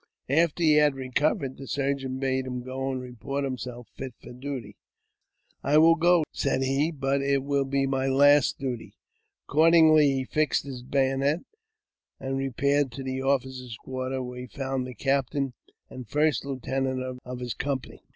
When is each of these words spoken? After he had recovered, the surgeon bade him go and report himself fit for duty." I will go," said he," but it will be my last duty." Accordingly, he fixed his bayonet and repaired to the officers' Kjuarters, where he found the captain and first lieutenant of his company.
After 0.29 0.63
he 0.63 0.77
had 0.77 0.95
recovered, 0.95 1.57
the 1.57 1.67
surgeon 1.67 2.17
bade 2.17 2.47
him 2.47 2.63
go 2.63 2.89
and 2.91 2.99
report 2.99 3.43
himself 3.43 3.87
fit 3.93 4.15
for 4.19 4.33
duty." 4.33 4.75
I 5.63 5.77
will 5.77 5.93
go," 5.93 6.23
said 6.31 6.63
he," 6.63 6.89
but 6.91 7.21
it 7.21 7.43
will 7.43 7.65
be 7.65 7.85
my 7.85 8.07
last 8.07 8.57
duty." 8.57 8.95
Accordingly, 9.47 10.11
he 10.11 10.23
fixed 10.23 10.63
his 10.65 10.81
bayonet 10.81 11.41
and 12.19 12.35
repaired 12.35 12.91
to 12.93 13.03
the 13.03 13.21
officers' 13.21 13.77
Kjuarters, 13.85 14.25
where 14.27 14.39
he 14.39 14.47
found 14.47 14.87
the 14.87 14.95
captain 14.95 15.53
and 15.87 16.07
first 16.09 16.45
lieutenant 16.45 17.19
of 17.23 17.39
his 17.39 17.53
company. 17.53 18.01